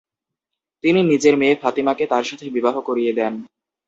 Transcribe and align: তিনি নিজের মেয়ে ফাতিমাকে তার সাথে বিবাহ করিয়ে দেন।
তিনি 0.83 0.99
নিজের 1.03 1.35
মেয়ে 1.37 1.55
ফাতিমাকে 1.55 2.03
তার 2.07 2.23
সাথে 2.23 2.45
বিবাহ 2.49 2.75
করিয়ে 2.81 3.11
দেন। 3.13 3.33